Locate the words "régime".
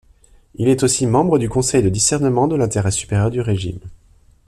3.39-3.81